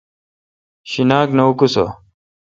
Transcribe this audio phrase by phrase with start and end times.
[0.89, 1.85] شیناک نہ اکوسہ۔